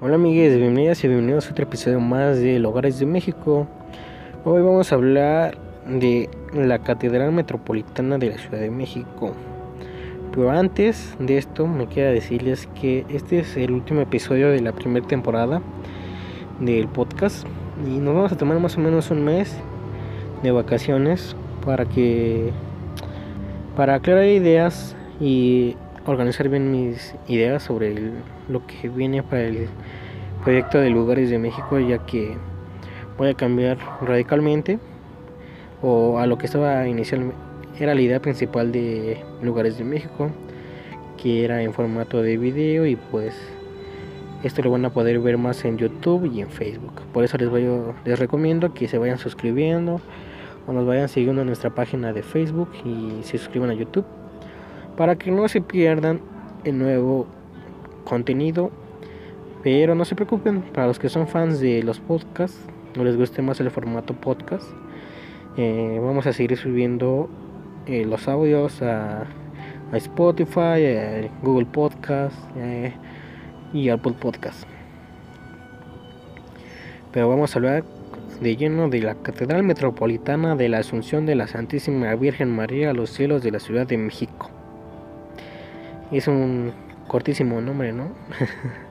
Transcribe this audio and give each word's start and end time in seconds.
Hola 0.00 0.14
amigues, 0.14 0.56
bienvenidas 0.56 1.02
y 1.02 1.08
bienvenidos 1.08 1.48
a 1.48 1.50
otro 1.50 1.64
episodio 1.64 1.98
más 1.98 2.38
de 2.38 2.64
Hogares 2.64 3.00
de 3.00 3.06
México. 3.06 3.66
Hoy 4.44 4.62
vamos 4.62 4.92
a 4.92 4.94
hablar 4.94 5.58
de 5.88 6.30
la 6.54 6.78
Catedral 6.78 7.32
Metropolitana 7.32 8.16
de 8.16 8.30
la 8.30 8.38
Ciudad 8.38 8.60
de 8.60 8.70
México. 8.70 9.34
Pero 10.30 10.52
antes 10.52 11.16
de 11.18 11.36
esto 11.36 11.66
me 11.66 11.88
queda 11.88 12.12
decirles 12.12 12.68
que 12.80 13.06
este 13.08 13.40
es 13.40 13.56
el 13.56 13.72
último 13.72 14.00
episodio 14.00 14.50
de 14.52 14.60
la 14.60 14.70
primera 14.70 15.04
temporada 15.04 15.60
del 16.60 16.86
podcast 16.86 17.44
y 17.84 17.98
nos 17.98 18.14
vamos 18.14 18.30
a 18.30 18.38
tomar 18.38 18.60
más 18.60 18.76
o 18.76 18.80
menos 18.80 19.10
un 19.10 19.24
mes 19.24 19.52
de 20.44 20.52
vacaciones 20.52 21.34
para 21.66 21.86
que 21.86 22.52
para 23.74 23.96
aclarar 23.96 24.26
ideas 24.26 24.94
y 25.20 25.74
organizar 26.08 26.48
bien 26.48 26.70
mis 26.70 27.14
ideas 27.28 27.62
sobre 27.62 27.94
lo 28.48 28.66
que 28.66 28.88
viene 28.88 29.22
para 29.22 29.42
el 29.42 29.68
proyecto 30.42 30.78
de 30.78 30.88
lugares 30.88 31.28
de 31.28 31.38
México 31.38 31.78
ya 31.78 31.98
que 31.98 32.34
voy 33.18 33.28
a 33.28 33.34
cambiar 33.34 33.76
radicalmente 34.00 34.78
o 35.82 36.18
a 36.18 36.26
lo 36.26 36.38
que 36.38 36.46
estaba 36.46 36.88
inicialmente 36.88 37.36
era 37.78 37.94
la 37.94 38.00
idea 38.00 38.20
principal 38.20 38.72
de 38.72 39.22
lugares 39.42 39.76
de 39.76 39.84
México 39.84 40.30
que 41.18 41.44
era 41.44 41.62
en 41.62 41.74
formato 41.74 42.22
de 42.22 42.38
video 42.38 42.86
y 42.86 42.96
pues 42.96 43.36
esto 44.42 44.62
lo 44.62 44.70
van 44.70 44.84
a 44.86 44.90
poder 44.90 45.18
ver 45.20 45.36
más 45.36 45.64
en 45.64 45.78
YouTube 45.78 46.30
y 46.32 46.40
en 46.40 46.48
Facebook. 46.48 47.02
Por 47.12 47.24
eso 47.24 47.36
les 47.38 47.48
voy 47.48 47.66
les 48.04 48.18
recomiendo 48.18 48.72
que 48.72 48.86
se 48.86 48.96
vayan 48.96 49.18
suscribiendo 49.18 50.00
o 50.66 50.72
nos 50.72 50.86
vayan 50.86 51.08
siguiendo 51.08 51.42
en 51.42 51.48
nuestra 51.48 51.70
página 51.70 52.12
de 52.12 52.22
Facebook 52.22 52.70
y 52.84 53.22
se 53.24 53.36
suscriban 53.36 53.70
a 53.70 53.74
YouTube 53.74 54.06
para 54.98 55.16
que 55.16 55.30
no 55.30 55.46
se 55.46 55.60
pierdan 55.60 56.20
el 56.64 56.76
nuevo 56.76 57.28
contenido. 58.04 58.72
Pero 59.62 59.94
no 59.94 60.04
se 60.04 60.16
preocupen, 60.16 60.60
para 60.60 60.88
los 60.88 60.98
que 60.98 61.08
son 61.08 61.28
fans 61.28 61.60
de 61.60 61.82
los 61.84 62.00
podcasts, 62.00 62.58
no 62.96 63.04
les 63.04 63.16
guste 63.16 63.40
más 63.40 63.60
el 63.60 63.70
formato 63.70 64.14
podcast, 64.14 64.66
eh, 65.56 65.98
vamos 66.02 66.26
a 66.26 66.32
seguir 66.32 66.56
subiendo 66.56 67.28
eh, 67.86 68.04
los 68.04 68.28
audios 68.28 68.82
a, 68.82 69.26
Spotify, 69.92 70.84
a 70.84 71.30
Google 71.42 71.66
Podcast 71.66 72.36
eh, 72.56 72.92
y 73.72 73.88
Apple 73.88 74.14
Podcast. 74.20 74.64
Pero 77.12 77.28
vamos 77.28 77.54
a 77.54 77.58
hablar 77.58 77.84
de 78.40 78.56
lleno 78.56 78.88
de 78.88 79.00
la 79.00 79.14
Catedral 79.14 79.62
Metropolitana 79.62 80.56
de 80.56 80.68
la 80.68 80.78
Asunción 80.78 81.24
de 81.24 81.36
la 81.36 81.46
Santísima 81.46 82.14
Virgen 82.16 82.54
María 82.54 82.90
a 82.90 82.94
los 82.94 83.10
cielos 83.10 83.42
de 83.42 83.52
la 83.52 83.60
Ciudad 83.60 83.86
de 83.86 83.96
México. 83.96 84.57
Es 86.10 86.26
un 86.26 86.72
cortísimo 87.06 87.60
nombre, 87.60 87.92
¿no? 87.92 88.08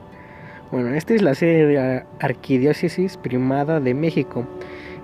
bueno, 0.70 0.94
esta 0.94 1.14
es 1.14 1.22
la 1.22 1.34
sede 1.34 1.66
de 1.66 1.74
la 1.74 2.06
Arquidiócesis 2.20 3.16
Primada 3.16 3.80
de 3.80 3.94
México 3.94 4.46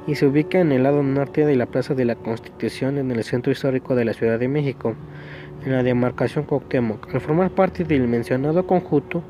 y 0.06 0.16
se 0.16 0.26
ubica 0.26 0.60
en 0.60 0.70
el 0.70 0.82
lado 0.82 1.02
norte 1.02 1.46
de 1.46 1.56
la 1.56 1.64
Plaza 1.66 1.94
de 1.94 2.04
la 2.04 2.14
Constitución 2.14 2.98
en 2.98 3.10
el 3.10 3.24
centro 3.24 3.50
histórico 3.50 3.94
de 3.94 4.04
la 4.04 4.12
Ciudad 4.12 4.38
de 4.38 4.48
México, 4.48 4.94
en 5.64 5.72
la 5.72 5.82
demarcación 5.82 6.44
Cuauhtémoc. 6.44 7.14
Al 7.14 7.20
formar 7.20 7.50
parte 7.50 7.84
del 7.84 8.06
mencionado 8.06 8.66
conjunto, 8.66 9.22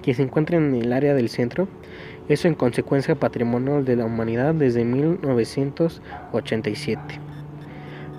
que 0.00 0.14
se 0.14 0.22
encuentra 0.22 0.56
en 0.56 0.74
el 0.74 0.92
área 0.92 1.14
del 1.14 1.28
centro, 1.28 1.68
es 2.28 2.44
en 2.44 2.54
consecuencia 2.54 3.16
patrimonio 3.16 3.82
de 3.82 3.96
la 3.96 4.04
humanidad 4.04 4.54
desde 4.54 4.84
1987. 4.84 7.31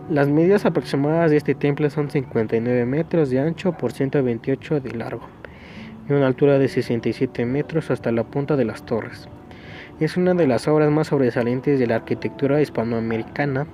Las 0.10 0.28
medidas 0.28 0.66
aproximadas 0.66 1.32
de 1.32 1.38
este 1.38 1.56
templo 1.56 1.90
son 1.90 2.10
59 2.10 2.86
metros 2.86 3.30
de 3.30 3.40
ancho 3.40 3.72
por 3.72 3.94
128 3.94 4.82
de 4.82 4.92
largo 4.92 5.30
y 6.10 6.12
una 6.12 6.28
altura 6.28 6.60
de 6.60 6.68
67 6.68 7.46
metros 7.46 7.90
hasta 7.90 8.12
la 8.12 8.26
punta 8.26 8.58
de 8.58 8.66
las 8.66 8.86
torres. 8.86 9.30
Es 10.02 10.18
una 10.18 10.34
de 10.34 10.46
las 10.46 10.68
obras 10.68 10.92
más 10.92 11.08
sobresalientes 11.08 11.80
de 11.80 11.88
la 11.88 11.96
arquitectura 11.96 12.62
hispanoamericana 12.62 13.66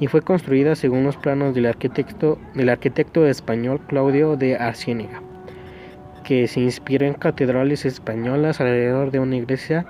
y 0.00 0.08
fue 0.08 0.22
construida 0.22 0.74
según 0.74 1.04
los 1.04 1.16
planos 1.16 1.54
del 1.54 1.66
arquitecto, 1.66 3.26
español 3.28 3.80
Claudio 3.86 4.36
de 4.36 4.56
Arciénega, 4.56 5.22
que 6.24 6.48
se 6.48 6.58
inspiró 6.58 7.06
en 7.06 7.14
catedrales 7.14 7.84
españolas 7.84 8.60
alrededor 8.60 9.12
de 9.12 9.20
una 9.20 9.36
iglesia 9.36 9.86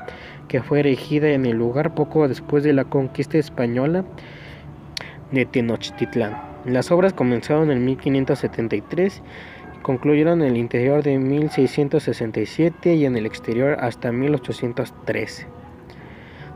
que 0.49 0.63
fue 0.63 0.81
erigida 0.81 1.31
en 1.31 1.47
el 1.47 1.57
lugar 1.57 1.95
poco 1.95 2.29
después 2.29 2.63
de 2.63 2.75
la 2.75 2.85
conquista 2.85 3.39
española 3.39 4.05
de 5.33 5.47
Tenochtitlán. 5.47 6.37
Las 6.65 6.93
obras 6.93 7.13
comenzaron 7.13 7.71
en 7.71 7.85
1573 7.85 9.23
y 9.77 9.83
concluyeron 9.83 10.43
en 10.43 10.53
el 10.53 10.57
interior 10.57 11.03
de 11.03 11.19
1667 11.19 12.95
y 12.95 13.05
en 13.05 13.17
el 13.17 13.27
exterior 13.27 13.79
hasta 13.81 14.13
1813. 14.13 15.47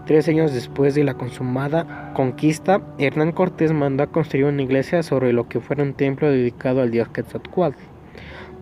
Tres 0.06 0.28
años 0.28 0.54
después 0.54 0.94
de 0.94 1.02
la 1.02 1.14
consumada 1.14 2.12
conquista, 2.14 2.80
Hernán 2.98 3.32
Cortés 3.32 3.72
mandó 3.72 4.04
a 4.04 4.06
construir 4.06 4.44
una 4.44 4.62
iglesia 4.62 5.02
sobre 5.02 5.32
lo 5.32 5.48
que 5.48 5.58
fuera 5.58 5.82
un 5.82 5.94
templo 5.94 6.30
dedicado 6.30 6.80
al 6.80 6.92
dios 6.92 7.08
Quetzalcoatl. 7.08 7.76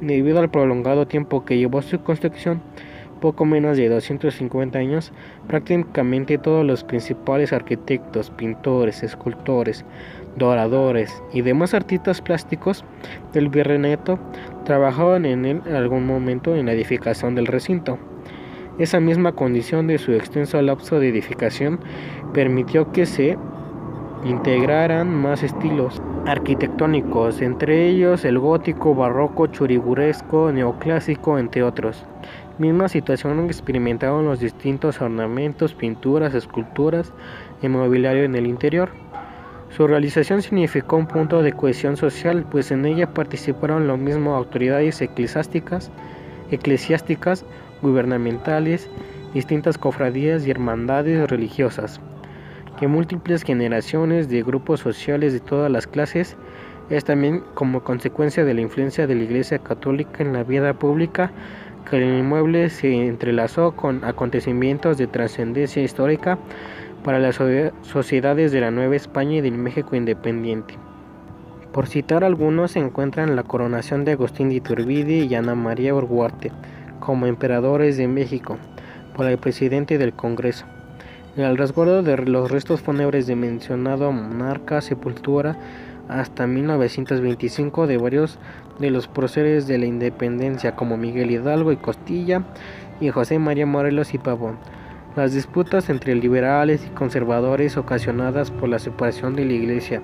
Debido 0.01 0.41
al 0.41 0.51
prolongado 0.51 1.07
tiempo 1.07 1.45
que 1.45 1.59
llevó 1.59 1.83
su 1.83 2.03
construcción, 2.03 2.63
poco 3.25 3.47
menos 3.47 3.79
de 3.79 3.89
250 3.89 4.79
años, 4.79 5.11
prácticamente 5.49 6.37
todos 6.37 6.63
los 6.63 6.85
principales 6.85 7.55
arquitectos, 7.55 8.29
pintores, 8.29 9.03
escultores, 9.03 9.83
doradores 10.37 11.23
y 11.33 11.41
demás 11.41 11.73
artistas 11.73 12.21
plásticos 12.21 12.85
del 13.33 13.49
Virreinato 13.49 14.19
trabajaban 14.67 15.25
en 15.25 15.47
él 15.47 15.63
en 15.65 15.75
algún 15.75 16.07
momento 16.07 16.55
en 16.55 16.67
la 16.67 16.73
edificación 16.73 17.35
del 17.35 17.47
recinto. 17.47 17.97
Esa 18.79 19.01
misma 19.01 19.33
condición 19.33 19.87
de 19.87 19.97
su 19.97 20.13
extenso 20.13 20.61
lapso 20.61 21.01
de 21.01 21.09
edificación 21.09 21.81
permitió 22.35 22.93
que 22.93 23.07
se 23.07 23.39
integraran 24.27 25.09
más 25.15 25.43
estilos 25.43 26.03
arquitectónicos, 26.27 27.41
entre 27.41 27.89
ellos 27.89 28.25
el 28.27 28.39
gótico, 28.39 28.95
barroco, 28.95 29.47
churiguresco, 29.47 30.53
neoclásico, 30.53 31.39
entre 31.39 31.63
otros. 31.63 32.05
Misma 32.57 32.89
situación 32.89 33.45
experimentaron 33.47 34.27
los 34.27 34.39
distintos 34.39 35.01
ornamentos, 35.01 35.75
pinturas, 35.75 36.35
esculturas 36.35 37.13
y 37.61 37.69
mobiliario 37.69 38.23
en 38.23 38.37
el 38.37 38.47
interior. 38.47 38.91
Su 39.71 39.89
realización 39.89 40.41
significó 40.41 40.97
un 40.97 41.09
punto 41.09 41.43
de 41.43 41.53
cohesión 41.53 41.97
social, 41.97 42.47
pues 42.49 42.71
en 42.71 42.87
ella 42.87 43.13
participaron 43.13 43.89
lo 43.89 43.97
mismo 43.97 44.37
autoridades 44.37 45.03
eclesiásticas, 45.03 45.91
eclesiásticas, 46.53 47.45
gubernamentales, 47.83 48.89
distintas 49.33 49.77
cofradías 49.77 50.47
y 50.47 50.53
hermandades 50.53 51.29
religiosas, 51.29 52.01
que 52.79 52.87
múltiples 52.87 53.43
generaciones 53.43 54.29
de 54.29 54.45
grupos 54.45 54.79
sociales 54.79 55.33
de 55.33 55.41
todas 55.41 55.73
las 55.73 55.89
clases 55.89 56.37
es 56.89 57.05
también 57.05 57.43
como 57.55 57.83
consecuencia 57.83 58.45
de 58.45 58.55
la 58.55 58.61
influencia 58.61 59.09
de 59.09 59.17
la 59.17 59.25
Iglesia 59.25 59.59
Católica 59.59 60.23
en 60.23 60.35
la 60.35 60.45
vida 60.45 60.73
pública 60.75 61.33
que 61.89 61.97
el 61.97 62.19
inmueble 62.19 62.71
se 62.71 63.07
entrelazó 63.07 63.73
con 63.73 64.05
acontecimientos 64.05 64.99
de 64.99 65.07
trascendencia 65.07 65.83
histórica 65.83 66.39
para 67.03 67.19
las 67.19 67.39
sociedades 67.83 68.53
de 68.53 68.61
la 68.61 68.71
Nueva 68.71 68.97
España 68.97 69.37
y 69.37 69.41
del 69.41 69.59
México 69.59 69.95
independiente. 69.95 70.75
Por 71.73 71.87
citar 71.87 72.25
algunos 72.25 72.73
se 72.73 72.79
encuentran 72.79 73.37
la 73.37 73.43
coronación 73.43 74.05
de 74.05 74.13
Agustín 74.13 74.49
de 74.49 74.57
Iturbide 74.57 75.25
y 75.25 75.35
Ana 75.35 75.55
María 75.55 75.95
Urguarte 75.95 76.53
como 77.01 77.27
emperadores 77.27 77.97
de 77.97 78.09
México 78.09 78.59
por 79.15 79.27
el 79.27 79.39
presidente 79.39 79.99
del 79.99 80.13
Congreso. 80.13 80.67
El 81.37 81.59
resguardo 81.59 82.03
de 82.05 82.17
los 82.17 82.51
restos 82.51 82.81
fúnebres 82.81 83.27
de 83.27 83.35
mencionado 83.35 84.13
monarca, 84.13 84.81
sepultura 84.81 85.57
hasta 86.09 86.47
1925 86.47 87.87
de 87.87 87.97
varios 87.97 88.39
de 88.79 88.91
los 88.91 89.09
próceres 89.09 89.67
de 89.67 89.79
la 89.79 89.87
independencia 89.87 90.77
como 90.77 90.97
Miguel 90.97 91.31
Hidalgo 91.31 91.73
y 91.73 91.77
Costilla 91.77 92.43
y 93.01 93.11
José 93.11 93.39
María 93.39 93.67
Morelos 93.67 94.15
y 94.15 94.19
Pavón. 94.19 94.59
Las 95.17 95.33
disputas 95.33 95.91
entre 95.91 96.15
liberales 96.15 96.85
y 96.85 96.89
conservadores 96.91 97.77
ocasionadas 97.77 98.51
por 98.51 98.69
la 98.69 98.79
separación 98.79 99.37
de 99.37 99.45
la 99.45 99.53
Iglesia 99.53 100.03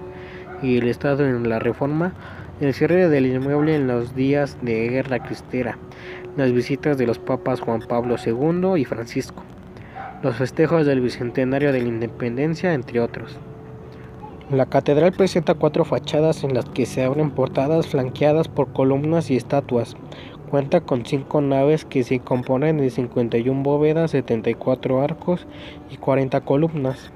y 0.63 0.79
el 0.79 0.89
Estado 0.89 1.27
en 1.27 1.49
la 1.49 1.59
Reforma, 1.59 2.13
el 2.61 2.75
cierre 2.75 3.09
del 3.09 3.27
inmueble 3.27 3.75
en 3.75 3.87
los 3.87 4.15
días 4.15 4.59
de 4.63 4.89
guerra 4.89 5.19
cristera, 5.21 5.79
las 6.37 6.53
visitas 6.53 6.97
de 6.99 7.07
los 7.07 7.19
papas 7.19 7.61
Juan 7.61 7.81
Pablo 7.81 8.17
II 8.25 8.81
y 8.81 8.85
Francisco, 8.85 9.43
los 10.23 10.37
festejos 10.37 10.87
del 10.87 11.01
Bicentenario 11.01 11.73
de 11.73 11.81
la 11.81 11.89
Independencia, 11.89 12.75
entre 12.75 13.01
otros. 13.01 13.39
La 14.51 14.67
catedral 14.67 15.13
presenta 15.13 15.55
cuatro 15.55 15.85
fachadas 15.85 16.43
en 16.43 16.55
las 16.55 16.65
que 16.65 16.85
se 16.85 17.05
abren 17.05 17.31
portadas 17.31 17.87
flanqueadas 17.87 18.49
por 18.49 18.73
columnas 18.73 19.31
y 19.31 19.37
estatuas. 19.37 19.95
Cuenta 20.51 20.81
con 20.81 21.07
cinco 21.07 21.41
naves 21.41 21.85
que 21.85 22.03
se 22.03 22.19
componen 22.19 22.79
de 22.79 22.91
51 22.91 23.63
bóvedas, 23.63 24.11
74 24.11 25.03
arcos 25.03 25.47
y 25.89 25.99
40 25.99 26.41
columnas. 26.41 27.13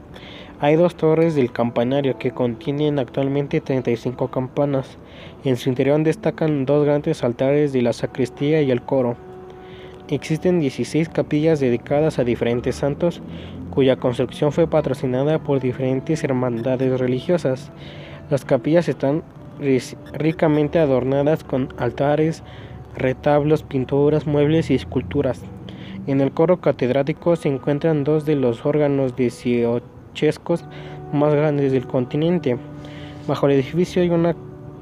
Hay 0.61 0.77
dos 0.77 0.95
torres 0.95 1.35
del 1.35 1.51
campanario 1.51 2.19
que 2.19 2.31
contienen 2.31 3.01
actualmente 3.01 3.61
35 3.61 4.29
campanas. 4.29 4.97
En 5.43 5.57
su 5.57 5.71
interior 5.71 6.01
destacan 6.05 6.65
dos 6.65 6.85
grandes 6.85 7.25
altares 7.25 7.73
de 7.73 7.83
la 7.83 7.93
sacristía 7.93 8.63
y 8.63 8.71
el 8.71 8.83
coro. 8.83 9.17
Existen 10.09 10.61
16 10.61 11.09
capillas 11.09 11.61
dedicadas 11.61 12.19
a 12.19 12.25
diferentes 12.25 12.77
santos, 12.77 13.23
cuya 13.71 13.97
construcción 13.97 14.53
fue 14.53 14.67
patrocinada 14.67 15.39
por 15.39 15.61
diferentes 15.61 16.23
hermandades 16.25 17.01
religiosas. 17.01 17.71
Las 18.31 18.45
capillas 18.45 18.89
están 18.89 19.23
ricamente 20.13 20.79
adornadas 20.79 21.45
con 21.45 21.69
altares, 21.79 22.43
retablos, 22.97 23.63
pinturas, 23.63 24.27
muebles 24.27 24.71
y 24.71 24.75
esculturas. 24.75 25.43
En 26.07 26.21
el 26.21 26.33
coro 26.33 26.61
catedrático 26.61 27.35
se 27.37 27.49
encuentran 27.49 28.05
dos 28.05 28.27
de 28.27 28.37
los 28.37 28.67
órganos 28.67 29.17
dieciochescos 29.17 30.65
más 31.13 31.35
grandes 31.35 31.73
del 31.73 31.87
continente. 31.87 32.59
Bajo 33.27 33.47
el 33.47 33.53
edificio 33.53 34.03
hay 34.03 34.11
una 34.11 34.37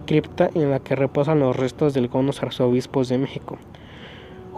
cripta 0.06 0.50
en 0.54 0.70
la 0.70 0.80
que 0.80 0.96
reposan 0.96 1.40
los 1.40 1.56
restos 1.56 1.94
de 1.94 2.00
algunos 2.00 2.42
arzobispos 2.42 3.08
de 3.08 3.18
México. 3.18 3.58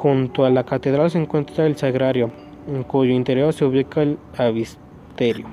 Junto 0.05 0.45
a 0.45 0.51
la 0.51 0.65
catedral 0.65 1.11
se 1.11 1.17
encuentra 1.17 1.65
el 1.65 1.79
sagrario, 1.79 2.31
en 2.69 2.83
cuyo 2.83 3.11
interior 3.15 3.55
se 3.55 3.65
ubica 3.65 4.03
el 4.03 4.19
avisterio. 4.37 5.47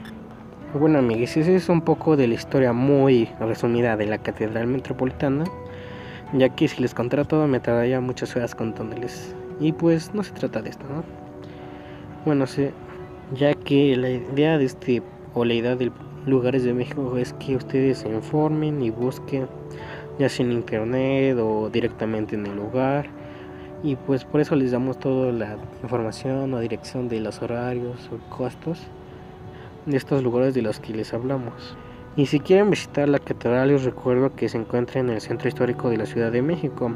Bueno 0.77 0.99
amigos, 0.99 1.37
esa 1.37 1.51
es 1.51 1.69
un 1.69 1.79
poco 1.79 2.17
de 2.17 2.27
la 2.27 2.33
historia 2.33 2.73
muy 2.73 3.29
resumida 3.39 3.95
de 3.95 4.07
la 4.07 4.17
Catedral 4.17 4.67
Metropolitana, 4.67 5.45
ya 6.33 6.49
que 6.49 6.67
si 6.67 6.81
les 6.81 6.93
contara 6.93 7.23
todo 7.23 7.47
me 7.47 7.61
tardaría 7.61 8.01
muchas 8.01 8.35
horas 8.35 8.53
contándoles. 8.53 9.33
Y 9.61 9.71
pues 9.71 10.13
no 10.13 10.21
se 10.21 10.33
trata 10.33 10.61
de 10.61 10.71
esto, 10.71 10.83
¿no? 10.93 11.05
Bueno, 12.25 12.45
sé, 12.45 12.73
ya 13.33 13.53
que 13.53 13.95
la 13.95 14.09
idea 14.09 14.57
de 14.57 14.65
este, 14.65 15.01
o 15.33 15.45
la 15.45 15.53
idea 15.53 15.77
de 15.77 15.93
lugares 16.25 16.65
de 16.65 16.73
México 16.73 17.15
es 17.15 17.31
que 17.35 17.55
ustedes 17.55 17.99
se 17.99 18.09
informen 18.09 18.81
y 18.81 18.89
busquen, 18.89 19.47
ya 20.19 20.27
sea 20.27 20.45
en 20.45 20.51
internet 20.51 21.37
o 21.39 21.69
directamente 21.69 22.35
en 22.35 22.47
el 22.47 22.57
lugar. 22.57 23.20
Y 23.83 23.95
pues 23.95 24.25
por 24.25 24.41
eso 24.41 24.55
les 24.55 24.71
damos 24.71 24.99
toda 24.99 25.31
la 25.31 25.57
información 25.81 26.53
o 26.53 26.59
dirección 26.59 27.09
de 27.09 27.19
los 27.19 27.41
horarios 27.41 28.09
o 28.11 28.35
costos 28.35 28.79
de 29.85 29.97
estos 29.97 30.21
lugares 30.23 30.53
de 30.53 30.61
los 30.61 30.79
que 30.79 30.93
les 30.93 31.13
hablamos. 31.13 31.75
Y 32.15 32.27
si 32.27 32.39
quieren 32.39 32.69
visitar 32.69 33.09
la 33.09 33.19
catedral, 33.19 33.69
les 33.69 33.83
recuerdo 33.83 34.35
que 34.35 34.49
se 34.49 34.57
encuentra 34.57 34.99
en 34.99 35.09
el 35.09 35.21
centro 35.21 35.47
histórico 35.47 35.89
de 35.89 35.97
la 35.97 36.05
Ciudad 36.05 36.31
de 36.31 36.41
México, 36.41 36.91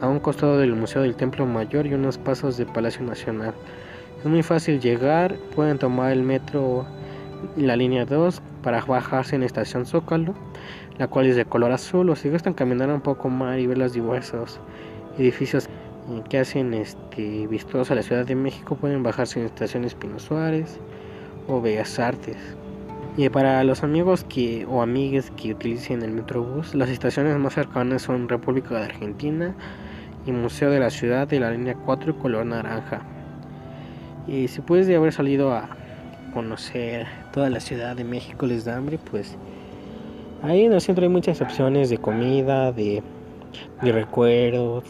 a 0.00 0.08
un 0.08 0.20
costado 0.20 0.58
del 0.58 0.74
Museo 0.74 1.02
del 1.02 1.16
Templo 1.16 1.46
Mayor 1.46 1.86
y 1.86 1.94
unos 1.94 2.18
pasos 2.18 2.56
del 2.56 2.66
Palacio 2.66 3.04
Nacional. 3.04 3.54
Es 4.18 4.26
muy 4.26 4.42
fácil 4.42 4.80
llegar, 4.80 5.36
pueden 5.54 5.78
tomar 5.78 6.12
el 6.12 6.22
metro 6.22 6.86
la 7.56 7.76
línea 7.76 8.04
2 8.04 8.40
para 8.62 8.84
bajarse 8.84 9.36
en 9.36 9.42
estación 9.42 9.86
Zócalo, 9.86 10.34
la 10.98 11.08
cual 11.08 11.26
es 11.26 11.36
de 11.36 11.44
color 11.44 11.72
azul, 11.72 12.08
o 12.10 12.16
si 12.16 12.28
gustan 12.28 12.54
caminar 12.54 12.90
un 12.90 13.00
poco 13.00 13.28
más 13.28 13.58
y 13.58 13.66
ver 13.66 13.78
los 13.78 13.92
diversos 13.92 14.60
edificios 15.18 15.68
que 16.28 16.38
hacen 16.38 16.74
este, 16.74 17.46
vistosos 17.46 17.90
a 17.90 17.94
la 17.94 18.02
Ciudad 18.02 18.26
de 18.26 18.34
México, 18.34 18.76
pueden 18.76 19.02
bajarse 19.02 19.38
en 19.38 19.44
la 19.44 19.48
estación 19.48 19.84
Espino 19.84 20.18
Suárez, 20.18 20.78
o 21.48 21.60
Bellas 21.60 21.98
Artes. 21.98 22.36
Y 23.16 23.28
para 23.28 23.62
los 23.64 23.82
amigos 23.84 24.24
que 24.24 24.66
o 24.68 24.82
amigas 24.82 25.30
que 25.36 25.52
utilicen 25.52 26.02
el 26.02 26.10
Metrobús, 26.10 26.74
las 26.74 26.88
estaciones 26.88 27.36
más 27.38 27.54
cercanas 27.54 28.02
son 28.02 28.28
República 28.28 28.74
de 28.74 28.84
Argentina 28.86 29.54
y 30.26 30.32
Museo 30.32 30.70
de 30.70 30.80
la 30.80 30.90
Ciudad 30.90 31.28
de 31.28 31.38
la 31.38 31.50
línea 31.50 31.74
4 31.74 32.10
y 32.10 32.14
color 32.20 32.46
naranja. 32.46 33.02
Y 34.26 34.48
si 34.48 34.60
puedes 34.62 34.86
de 34.86 34.96
haber 34.96 35.12
salido 35.12 35.52
a 35.52 35.68
conocer 36.32 37.06
toda 37.32 37.50
la 37.50 37.60
Ciudad 37.60 37.94
de 37.94 38.02
México 38.02 38.46
les 38.46 38.64
da 38.64 38.76
hambre, 38.76 38.98
pues 38.98 39.36
ahí 40.42 40.64
en 40.64 40.72
el 40.72 40.80
centro 40.80 41.04
hay 41.04 41.10
muchas 41.10 41.40
opciones 41.40 41.90
de 41.90 41.98
comida, 41.98 42.72
de, 42.72 43.02
de 43.80 43.92
recuerdos, 43.92 44.84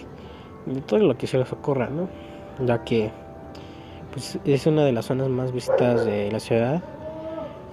de 0.66 0.80
todo 0.80 1.00
lo 1.00 1.16
que 1.16 1.26
se 1.26 1.38
les 1.38 1.52
ocurra, 1.52 1.88
¿no? 1.88 2.08
Ya 2.64 2.84
que 2.84 3.10
pues 4.14 4.38
es 4.44 4.66
una 4.66 4.84
de 4.84 4.92
las 4.92 5.06
zonas 5.06 5.28
más 5.28 5.52
visitadas 5.52 6.04
de 6.04 6.30
la 6.30 6.38
ciudad. 6.38 6.82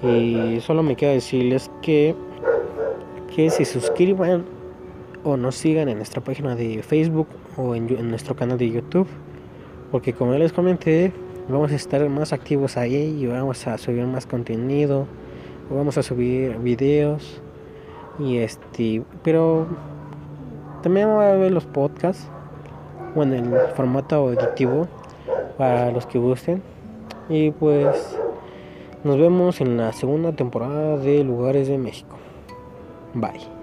Y 0.02 0.60
solo 0.62 0.82
me 0.82 0.96
queda 0.96 1.12
decirles 1.12 1.70
que, 1.84 2.16
que 3.36 3.52
se 3.52 3.66
suscriban 3.66 4.46
o 5.24 5.38
nos 5.38 5.56
sigan 5.56 5.88
en 5.88 5.98
nuestra 5.98 6.24
página 6.24 6.56
de 6.56 6.82
Facebook 6.82 7.28
o 7.58 7.76
en, 7.76 8.10
nuestro 8.10 8.36
canal 8.36 8.58
de 8.58 8.72
YouTube. 8.72 9.08
Porque 9.92 10.14
como 10.14 10.34
ya 10.34 10.40
les 10.40 10.52
comenté, 10.52 11.14
vamos 11.48 11.72
a 11.72 11.76
estar 11.76 12.08
más 12.10 12.34
activos 12.34 12.76
ahí 12.76 13.20
y 13.22 13.28
vamos 13.28 13.68
a 13.68 13.78
subir 13.78 14.06
más 14.08 14.26
contenido. 14.26 15.06
Vamos 15.70 16.00
a 16.00 16.02
subir 16.02 16.58
videos. 16.58 17.40
Y 18.18 18.38
este, 18.38 19.04
pero 19.24 19.68
también 20.82 21.08
voy 21.08 21.26
a 21.26 21.36
ver 21.36 21.52
los 21.52 21.66
podcasts. 21.66 22.28
Bueno, 23.16 23.36
en 23.36 23.54
el 23.54 23.68
formato 23.76 24.16
auditivo 24.16 24.88
para 25.58 25.92
los 25.92 26.06
que 26.06 26.20
gusten. 26.20 26.62
Y 27.30 27.52
pues 27.52 28.18
nos 29.04 29.18
vemos 29.18 29.62
en 29.62 29.78
la 29.78 29.94
segunda 29.94 30.32
temporada 30.34 30.98
de 30.98 31.24
Lugares 31.24 31.68
de 31.68 31.78
México. 31.78 32.18
Bye. 33.14 33.61